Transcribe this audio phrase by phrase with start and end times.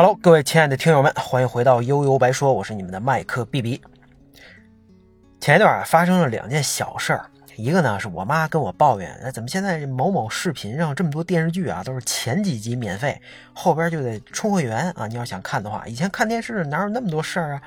[0.00, 3.82] 哈喽各位亲爱的听友们，欢迎回到悠悠白说，我是你们的麦克 B B。
[5.38, 13.20] 前一段，发生了两件小事儿，一个呢是我妈跟我抱怨，那，怎么现在某某视频上这么多电视剧啊，都是前几集免费，
[13.52, 15.06] 后边就得充会员啊？
[15.06, 17.62] 你要想看的话，以前看电视哪有那么多事儿啊？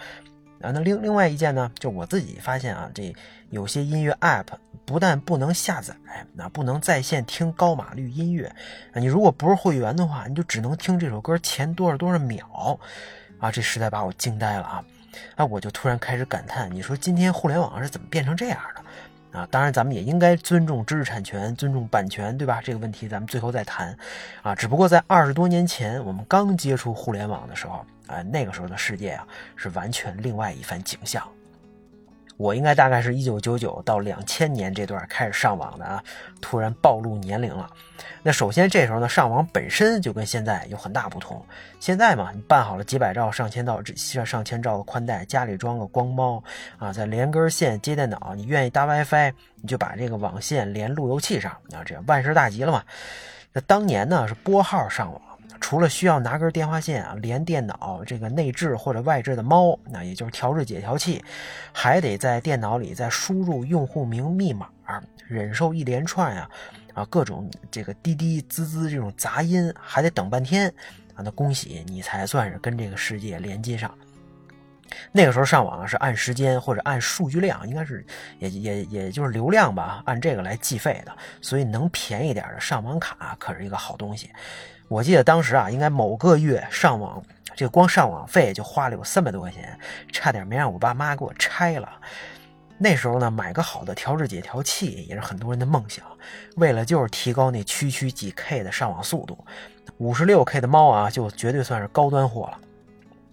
[0.63, 3.13] 啊，那另另外一件呢，就我自己发现啊，这
[3.49, 4.45] 有些音乐 App
[4.85, 5.93] 不但不能下载，
[6.33, 8.49] 那不能在线听高码率音乐，
[8.95, 12.79] 你如果不是会员的话，你就只能听这首歌前多少多少秒，
[13.39, 14.83] 啊，这实在把我惊呆了啊！
[15.35, 19.39] 啊，我就突然开始感叹，你说今天互联网是怎么变成这样的？
[19.39, 22.61] 啊，当然咱们也应该尊重知识产权，尊重版权，对吧？
[22.63, 23.95] 这个问题咱们最后再谈。
[24.41, 31.23] 啊，只不过在二十多年前，我们刚接触互联网的时候，啊，那个时候的世界啊，是完全另外一番景象。
[32.35, 36.03] 我应该大概是一九九九到两千年这段开始上网的啊，
[36.41, 37.69] 突然暴露年龄了。
[38.23, 41.45] 那首先这时候呢，上网本身就跟现在有很大不同。
[41.79, 46.43] 现在嘛，你办好了几百兆、上千兆、上上千兆的宽带，家里装个光猫
[46.79, 52.83] 啊，再连根线接电脑，你愿意搭 WiFi，你就把这个网线连路由器上啊，这样万事大吉了嘛。
[53.53, 55.21] 那当年呢是拨号上网。
[55.63, 61.23] 除了需要拿根电话线啊连电脑这个内置或者外置的猫，那也就是调制解调器，
[61.71, 64.67] 还得在电脑里再输入用户名密码，
[65.25, 66.49] 忍受一连串呀
[66.93, 70.67] 啊各种这个滴滴滋滋这种杂音，还得等半天
[71.15, 71.23] 啊。
[71.23, 73.89] 那恭喜你才算是跟这个世界连接上。
[75.13, 78.05] 那个时候上网是按时间或者按数据量，应该是
[78.37, 81.17] 也也也就是流量吧，按这个来计费的。
[81.41, 84.29] 所以能便宜点的上网卡可是一个好东西。
[84.87, 87.23] 我记得当时啊，应该某个月上网，
[87.55, 89.77] 这个光上网费就花了有三百多块钱，
[90.11, 91.89] 差点没让我爸妈给我拆了。
[92.77, 96.05] 那时候呢，买个好的调制解调器也是很多人的梦想，
[96.57, 99.37] 为了就是提高那区区几 K 的上网速度，
[99.97, 102.59] 五十六 K 的猫啊，就绝对算是高端货了。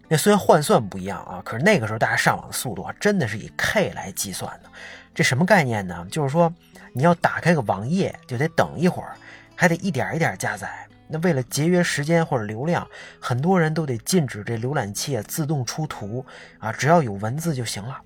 [0.08, 4.70] 那虽然换算不一样啊，可是那个时候大家上网的速度啊，真的是以 K 来计算的。
[5.14, 6.06] 这什么概念呢？
[6.10, 6.52] 就是说
[6.92, 9.14] 你要打开个网页，就得等一会儿，
[9.56, 10.86] 还得一点一点加载。
[11.10, 12.86] 那为了节约时间或者流量，
[13.18, 16.24] 很多人都得禁止这浏览器自动出图
[16.58, 18.00] 啊，只要有文字就行了。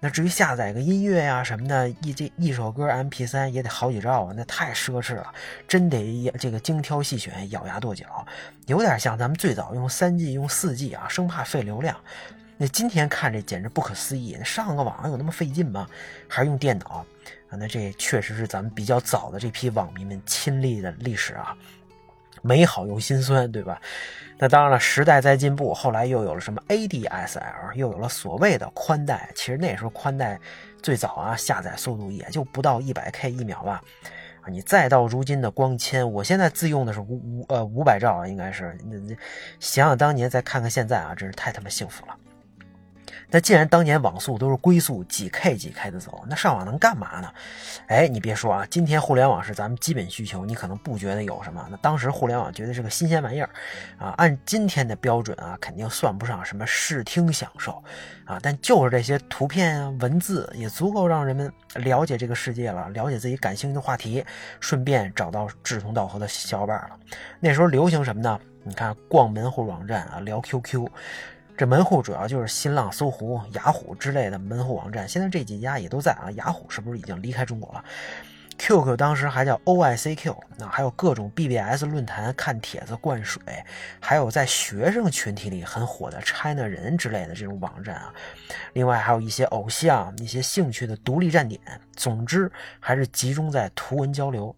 [0.00, 5.32] 那至于下载个音乐呀什么的，一这一首歌 MP3 也得好几兆啊，那太奢侈了，
[5.66, 8.26] 真得这个精挑细选，咬牙跺脚，
[8.66, 11.96] 有点像咱们最早用 3G 用 4G 啊，生怕费流量。
[12.58, 15.88] 那今天看这简直不可思议，那上个网有那么费劲吗？
[16.28, 17.04] 还是用电脑
[17.48, 17.56] 啊？
[17.56, 21.56] 那这确实是咱们比较早的这批网民们亲历的历史啊。
[22.44, 23.80] 美好又心酸，对吧？
[24.38, 29.30] 那当然了，时代在进步，后来又有了什么 ADSL，又有了所谓的宽带。
[29.34, 30.38] 其实那时候宽带
[30.82, 33.82] 最早啊，下载速度也就不到一百 K 一秒吧。
[34.46, 38.76] 你再到如今的光纤，我现在自用的是五五呃五百兆，应该是。
[38.84, 38.98] 那
[39.58, 42.14] 想想当年，再看看现在啊，真是太他妈幸福了。
[43.34, 47.28] 那既然当年网速都是龟速几 K 几 K 的走，那上网能干嘛呢？
[47.88, 51.66] 哎，你别说啊，今天互联网是咱们基本需求，你可能不觉得有什么。
[51.68, 53.50] 那当时互联网觉得是个新鲜玩意儿，
[53.98, 57.82] 啊，按今天的标准啊，肯定算不上什么视听享受，
[58.24, 64.24] 啊，但就是这些图片啊、文字也足够让人们了解这个世界了，了解自己感兴趣的话题，
[64.60, 66.90] 顺便找到志同道合的小伙伴了。
[67.40, 68.38] 那时候流行什么呢？
[68.62, 70.86] 你看逛门户网站啊，聊 QQ。
[71.56, 76.28] 这门户主要就是新浪、搜狐、雅虎之类的门户网站，现在这几家也都在啊。
[76.32, 77.84] 雅虎是不是已经离开中国了
[78.58, 83.40] ？QQ 当时还叫 OICQ，那还有各种 BBS 论坛看帖子灌水，
[84.00, 88.12] 还有在学生群体里很火的 China 人之类的这种网站啊。
[88.72, 91.60] 另外还有一些偶像、一些兴趣的独立站点，
[91.94, 92.50] 总之
[92.80, 94.54] 还是集中在图文交流。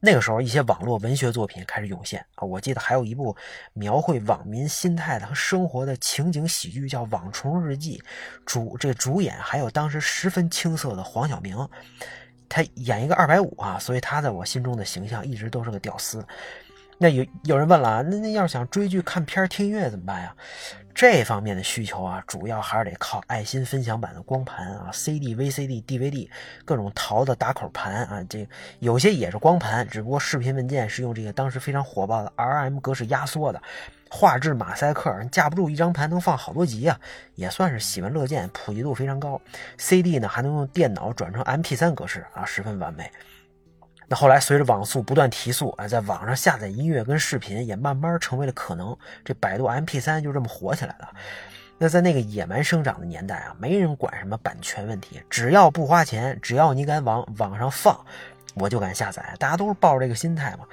[0.00, 2.44] 那个时候，一些网络文学作品开始涌现啊！
[2.44, 3.36] 我记得还有一部
[3.72, 7.98] 描绘网民心态的和生活的情景喜剧，叫《网虫日记》，
[8.44, 11.56] 主这主演还有当时十分青涩的黄晓明，
[12.48, 16.24] 他演一个二百五啊，所以他在我心中的形象一直都是个屌丝。
[17.02, 20.32] 那有有人问了啊，那那要是想追剧、看片、听音乐怎么办呀？
[20.94, 26.28] 这方面的需求啊，主要还是得靠爱心分享版的光盘啊、CD、VCD、DVD
[26.64, 28.22] 各种淘的打口盘啊。
[28.28, 33.60] 这有些也是光盘，只不过视频文件是用这个当时非常火爆的 RM 格式压缩的，
[34.08, 36.96] 画质马赛克，架不住一张盘能放好多集啊，
[37.34, 39.40] 也算是喜闻乐见，普及度非常高。
[39.76, 43.10] CD 呢，还能用电脑转成 MP3 格式啊，十分完美。
[44.08, 48.96] 那后来随着网速不断提速，哎，在网上下载音乐跟视频也慢慢成为了可能。
[49.24, 51.08] 这百度 MP3 就这么火起来了。
[51.78, 57.98] 那在那个野蛮生长的年代啊，没人管什么版权问题，只要不花钱，只要你敢往网上放，
[58.54, 59.34] 我就敢下载。
[59.38, 60.66] 大家都是抱着这个心态嘛。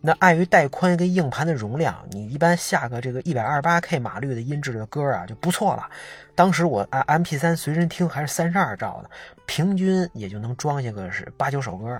[0.00, 5.88] 那碍于带宽跟硬盘的容量，你一般下个这个一百二十八 K 码率的音质的歌啊就不错了。
[6.34, 9.10] 当时我啊 MP 三随身听还是三十二兆的，
[9.46, 11.98] 平均也就能装下个是八九首歌。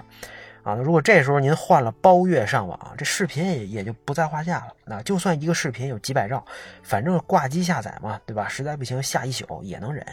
[0.65, 4.75] 啊，如果这时候您换了包月上网，这视频也也就不在话下了。
[4.87, 6.45] 那就算一个视频有几百兆，
[6.83, 8.49] 反正挂机下载嘛，对吧？
[8.49, 10.05] 实在不行下一宿也能忍。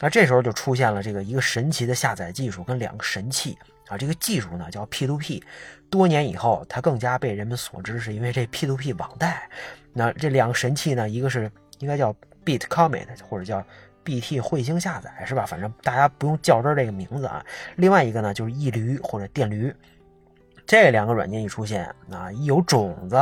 [0.00, 3.58] 那这时候就出现了这个一个神奇的下载技术跟两个神器。
[3.88, 5.42] 啊，这个技术呢叫 P2P，
[5.90, 9.48] 多年以后它更加被人们所知，是因为这 P2P 网贷。
[9.92, 12.14] 那这两个神器呢，一个是应该叫
[12.44, 13.64] Bitcomet 或者叫
[14.08, 15.44] BT 彗星下载，是吧？
[15.44, 17.44] 反正大家不用较真这个名字啊。
[17.76, 19.70] 另外一个呢就是一驴或者电驴。
[20.66, 23.16] 这两个软件一出现，啊，一有种子，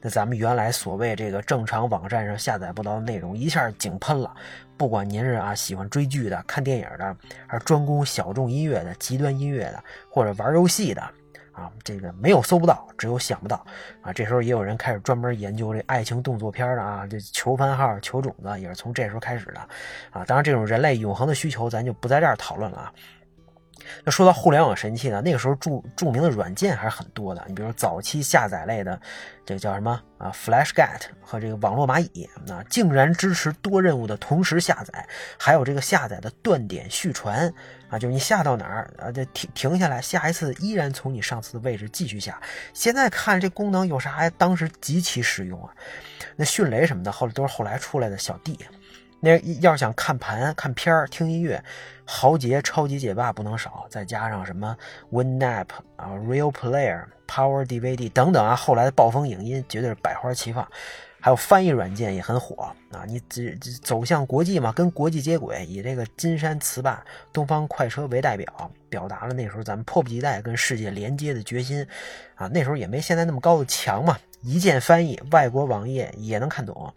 [0.00, 4.32] 那咱们原来所谓这个正常网站上下载不到的内容，一下井喷了。
[4.76, 7.16] 不管您是啊喜欢追剧的、看电影的，
[7.48, 11.02] 还是专攻小众音乐的、极端音乐的，或者玩游戏的，
[11.58, 13.66] 啊，这个没有搜不到，只有想不到。
[14.00, 19.60] 啊，这时候也有人开始专门研究这爱情动作片的啊，这求番号、求种子也是从这时候开始的。
[20.10, 22.92] 啊，当然这种人类永恒的需求，咱就不在这儿讨论了啊。
[24.04, 27.44] 那说到互联网神器呢，那个时候著著名的软件还是很多的。
[27.46, 29.00] 你比如早期下载类的，
[29.44, 35.06] 这个叫什么啊？FlashGet 和这个网络蚂蚁，那竟然支持多任务的同时下载，
[35.38, 37.52] 还有这个下载的断点续传
[37.88, 42.40] 啊，就是你下到哪儿啊，就停停下来，下一次依然从你上次的位置继续下。
[42.74, 44.30] 现在看这功能有啥呀？
[44.36, 45.72] 当时极其实用啊。
[46.36, 48.58] 那迅雷什么的，后来都是后来出来的小弟。
[49.20, 51.62] 那要是想看盘、看片儿、听音乐，
[52.04, 54.76] 豪杰超级解霸不能少，再加上什么
[55.10, 55.66] WinApp
[55.96, 60.66] 啊、Real Player、Power DVD 等等啊，后来的暴风影音绝对是百花齐放。
[61.20, 71.84] 还有翻译软件也很火啊，你只走向国际嘛，跟国际接轨，以这个金山词霸、东方快车为代表，表达了那时候咱们迫不及待跟世界连接的决心
[72.36, 72.46] 啊。
[72.46, 76.94] 那时候也没现在那么高的墙嘛，一键翻译，外国网页也能看懂。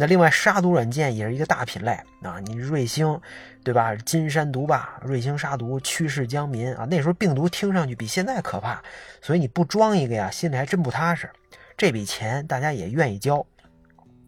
[0.00, 1.92] 那另外杀毒软件也是一个大品类
[2.22, 3.20] 啊，你瑞星，
[3.62, 3.94] 对吧？
[3.96, 8.82] 金山毒霸、瑞星杀毒趋势江民啊，那时候病毒听上去比现在可怕，
[9.20, 11.28] 所以你不装一个呀，心里还真不踏实。
[11.76, 13.44] 这笔钱大家也愿意交。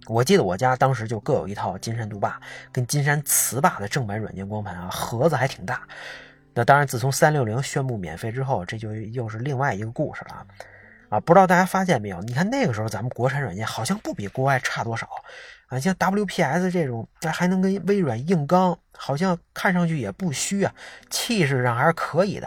[0.09, 2.39] 我记得我家当时就各有一套金山毒霸
[2.71, 5.81] 跟金山词霸的正版软件光盘啊，盒子还挺大。
[6.53, 10.47] 那当然，自从三六零宣布免费之后，这就又是另外一个故事了。
[11.09, 12.21] 啊，不知道大家发现没有？
[12.23, 15.09] 你看那个时候咱们国产软件好像不比国外差多少
[15.73, 20.75] 啊，像 WPS 这种，还能跟微软硬刚，好像看上去也不虚啊，
[21.09, 22.47] 气势上还是可以的，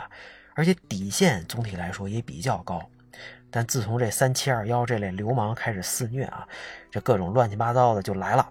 [0.53, 2.87] 而且底线总体来说也比较高。
[3.49, 6.47] 但自从这三七二幺这类流氓开始肆虐啊，
[6.91, 8.47] 这各种乱七八糟的就来了。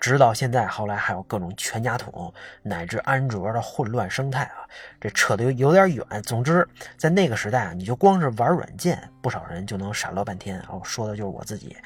[0.00, 2.32] 直到现在，后来还有各种全家桶
[2.62, 4.62] 乃至安卓的混乱生态啊，
[5.00, 6.06] 这扯得有有点远。
[6.22, 10.60] 总之，在那个时代啊，你就光是玩软件，不少人就能傻乐半天。
[10.68, 11.76] 哦，说的就是我自己。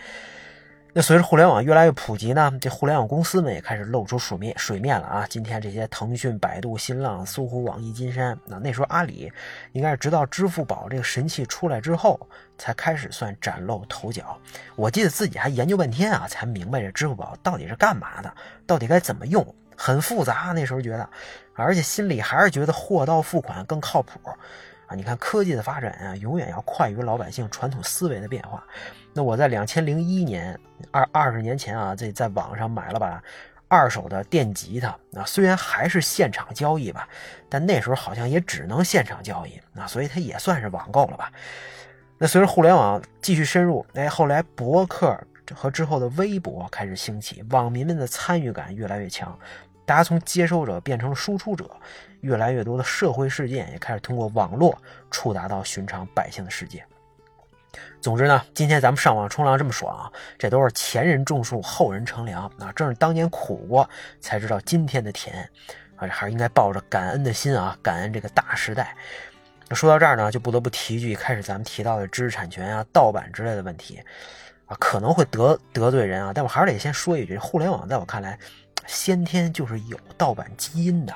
[0.99, 5.27] 那随着互联网越来越普及呢，这互联网公司们也开始露出水面水面了啊！
[5.29, 9.31] 今天这些腾讯、百度、新浪、搜狐、网易、金山，那那时候阿里
[9.73, 12.19] 应该是直到支付宝这个神器出来之后，
[12.57, 14.39] 才开始算崭露头角。
[14.75, 18.35] 我记得自己还研究半天啊，才明白这支付宝到底是干嘛的，
[18.67, 19.47] 到底该怎么用，
[19.77, 20.55] 很复杂。
[20.55, 21.07] 那时候觉得，
[21.57, 24.19] 而且心里还是觉得货到付款更靠谱。
[24.87, 28.65] 啊，你看科技的发展啊，永远要快于老百姓传统思维的变化。
[29.13, 30.59] 那我在两千零一年
[30.91, 33.23] 二二十年前啊，在在网上买了把
[33.69, 34.89] 二手的电吉他。
[35.15, 37.09] 啊，虽然还是现场交易吧，
[37.49, 39.61] 但那时候好像也只能现场交易。
[39.79, 41.33] 啊，所以它也算是网购了吧。
[42.19, 45.19] 那随着互联网继续深入，哎，后来博客
[45.55, 49.39] 和之后的微博开始兴起，网民们的参与感越来越强。
[49.87, 51.71] 大家从接收者变成了输出者，
[52.21, 54.77] 越来越多的社会事件也开始通过网络
[55.11, 56.85] 触达到寻常百姓的世界。
[58.01, 62.73] 总之呢，今天咱们上网冲浪这么爽，这都是前人种树，后人乘凉啊！
[62.75, 63.89] 正是当年苦过，
[64.19, 65.49] 才知道今天的甜
[65.97, 66.09] 啊！
[66.09, 68.97] 还是应该抱着感恩的心啊，感恩这个大时代。
[69.69, 74.03] 那说到这儿呢，就不得不提一句，开始咱们提到的知识产权啊、盗版之类的问题
[74.65, 78.39] 啊，可能会得得罪人啊，但我还是得先说一句：互联网在我看来。
[78.87, 81.15] 先天就是有盗版基因的，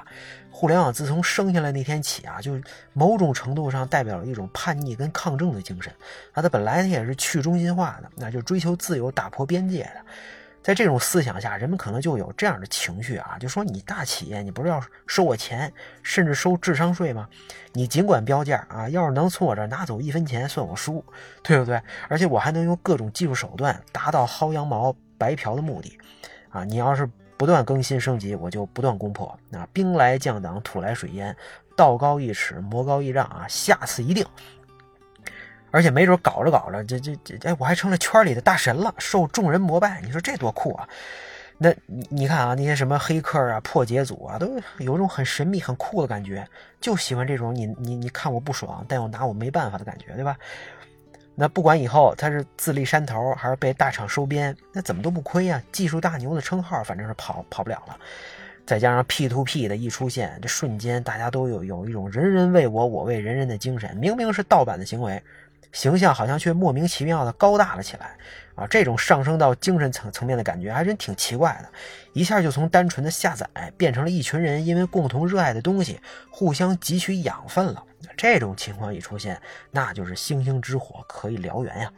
[0.51, 2.61] 互联网自从生下来那天起啊，就
[2.93, 5.93] 某种程度上代表了一种叛逆跟抗争的精神。
[6.33, 10.05] 啊，它本来它也是去中心化的，那就追求自由、打破边界的。
[10.63, 15.73] 在这种思想下，人们可能就有这样的情绪啊，就说你大企业，你不是要收我钱，
[16.03, 17.27] 甚至收智商税吗？
[17.73, 21.03] 你尽管标价啊，要是能从我这拿走一分钱，算我输，
[21.43, 21.81] 对不对？
[22.09, 25.99] 而且我还能用各种技术手段达到薅羊毛、白嫖的目的，
[26.51, 27.09] 啊，你要是。
[27.41, 29.35] 不断更新升级，我就不断攻破。
[29.49, 31.35] 那兵来将挡，土来水淹，
[31.75, 33.47] 道高一尺，魔高一丈啊！
[33.49, 34.23] 下次一定。
[35.71, 40.03] 而且没准搞着搞着，这这这，哎，我还成了圈里的大神了，受众人膜拜。
[40.03, 40.87] 你说这多酷啊！
[41.57, 46.47] 那你你看啊，那些什么黑客啊、破解组啊，都有种很神秘、很酷的感觉，
[46.79, 50.37] 就喜欢这种你你你看我不爽，但又拿我没办法的感觉，对吧？
[51.41, 55.63] 那不管以后他是自立山头，还是被大厂收编，那怎么都不亏啊！
[55.73, 57.97] 技术大牛的称号，反正是跑跑不了了。
[58.67, 63.97] 再加上 P to P 的一出现，这瞬间大家都有有一种人人为我，我为人人的精神。
[63.97, 65.21] 明明是盗版的行为，
[65.73, 68.17] 形象好像却莫名其妙的高大了起来
[68.55, 68.67] 啊！
[68.67, 71.69] 这种上升到精神层层面的感觉，还真挺奇怪的。
[72.13, 76.01] 一下就从单纯的下载，变成了一群人因为共同热爱的东西，
[76.31, 77.85] 互相汲取养分了。
[78.17, 81.93] 这种情况一出现，那就是星星之火可以燎原呀。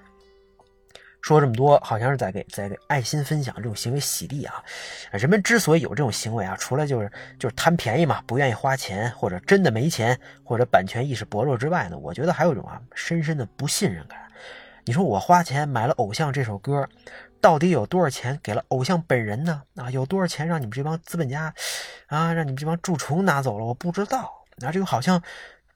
[1.22, 4.62] 说这么多，好像是在给在给爱心分享这种行为洗地啊！
[5.12, 14.18] 人们之所以有这种行为啊，除了就是就是贪便宜嘛，不愿意花钱，或者真的没钱，或者版权意识薄弱之外呢，我觉得还有一种啊，深深的不信任感。
[14.84, 16.88] 你说我花钱买了《偶像》这首歌，
[17.40, 19.62] 到底有多少钱给了偶像本人呢？
[19.76, 21.54] 啊，有多少钱让你们这帮资本家
[22.08, 23.64] 啊，让你们这帮蛀虫拿走了？
[23.64, 24.42] 我不知道。
[24.60, 25.22] 啊，这个好像。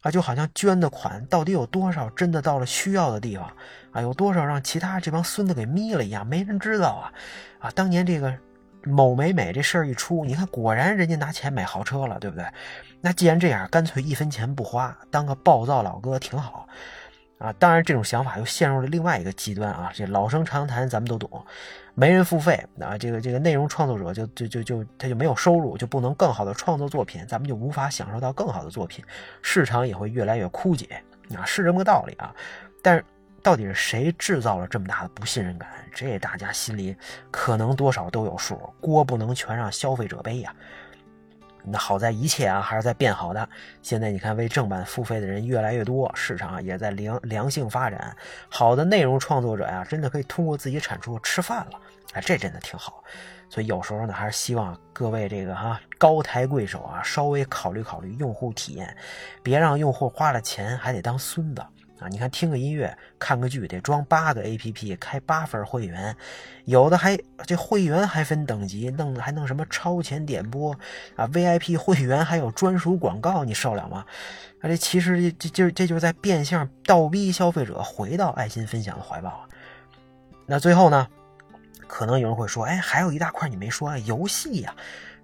[0.06, 3.50] 啊，就好像捐的款到底有多少真的到了需要的地方
[3.90, 4.00] 啊？
[4.00, 7.12] 有多少让其他这帮孙子给眯了一样，没人知道啊！
[7.58, 8.32] 啊，当年这个
[8.84, 12.46] 某美美这事儿一出，你看果然人家拿钱买豪车了，对不对？
[13.00, 16.68] 那既然这样，干脆一分钱不花，当个暴躁老哥挺好。
[17.38, 19.90] 啊，当然这种想法又陷入了另外一个极端啊！
[19.94, 21.44] 这老生常谈，咱们都懂，
[21.94, 29.04] 没人付费啊，这个这个内容创作者就就就就他就没有收入，就不能更好的创作作品，咱们就无法享受到更好的作品，
[29.42, 30.86] 市场也会越来越枯竭
[31.36, 32.34] 啊，是这么个道理啊！
[32.82, 33.04] 但是
[33.42, 35.68] 到底是谁制造了这么大的不信任感？
[35.94, 36.96] 这大家心里
[37.30, 40.54] 可能多少都有数，锅不能全让消费者背呀。
[41.66, 43.48] 那好在一切啊还是在变好的。
[43.82, 48.16] 现在你看，为正版付费的人越来越多，市场也在良良性发展。
[48.48, 51.80] 好的内容创作者呀，真的可以通过自己产出吃饭了。
[52.12, 53.02] 哎，这真的挺好。
[53.48, 58.96] 所以有时候呢，还是希望各位这个哈高抬贵手啊，稍微考虑考虑用户体验，
[59.42, 61.64] 别让用户花了钱还得当孙子。
[61.98, 66.14] 啊，你看，听个音乐、看个剧得装八个 APP，开八份会员，
[66.66, 70.78] 有的还这会员还分等级，弄还弄什么超前点播
[71.14, 74.04] 啊，VIP 会员还有专属广告，你受了吗？
[74.60, 79.48] 啊，这其实这就这就是在变相倒逼消费者回到爱心分享的怀抱啊。
[80.44, 81.08] 那最后呢，
[81.86, 84.74] 可能有人会说，哎，还有一大块你没说啊，游戏呀，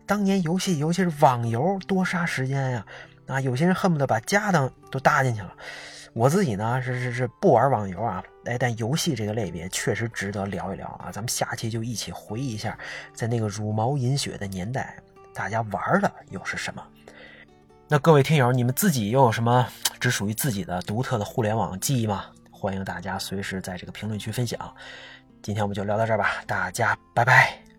[0.07, 2.87] 当年游戏尤其是网游多杀时间呀，
[3.27, 5.55] 啊，有些人恨不得把家当都搭进去了。
[6.15, 11.11] 我自己呢是是是不玩网游啊，哎，但游戏这个类别确实值得聊一聊啊。
[11.11, 12.79] 咱们下期就一起回忆一下，
[13.15, 14.97] 在那个茹毛饮血的年代，
[15.35, 16.87] 大家玩的又是什么？
[17.89, 19.67] 那各位听友，你们自己又有什么
[19.99, 22.27] 只属于自己的独特的互联网记忆吗？
[22.51, 24.59] 欢迎大家随时在这个评论区分享。
[25.43, 27.72] 今天我们就聊到这儿吧，大家拜拜。